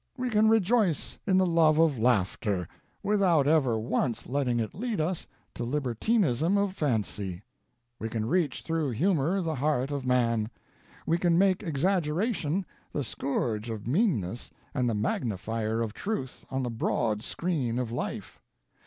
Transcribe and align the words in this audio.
We 0.17 0.31
can 0.31 0.49
rejoice 0.49 1.19
in 1.27 1.37
the 1.37 1.45
love 1.45 1.77
of 1.77 1.99
laughter, 1.99 2.67
without 3.03 3.47
ever 3.47 3.77
once 3.77 4.25
letting 4.25 4.59
it 4.59 4.73
lead 4.73 4.99
us 4.99 5.27
to 5.53 5.63
libertinism 5.63 6.57
of 6.57 6.75
fancy. 6.75 7.43
We 7.99 8.09
can 8.09 8.25
reach 8.25 8.63
through 8.63 8.89
humor 8.97 9.41
the 9.41 9.53
heart 9.53 9.91
of 9.91 10.03
man. 10.03 10.49
We 11.05 11.19
can 11.19 11.37
make 11.37 11.61
exaggeration 11.61 12.65
the 12.91 13.03
scourge 13.03 13.69
of 13.69 13.85
meanness 13.85 14.49
and 14.73 14.89
the 14.89 14.95
magnifier 14.95 15.83
of 15.83 15.93
truth 15.93 16.45
on 16.49 16.63
the 16.63 16.71
broad 16.71 17.21
screen 17.21 17.77
of 17.77 17.91
life. 17.91 18.41